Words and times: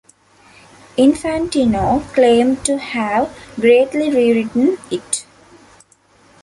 Infantino 0.97 2.01
claimed 2.11 2.65
to 2.65 2.79
have 2.79 3.37
greatly 3.59 4.09
rewritten 4.09 4.79
it. 4.89 5.27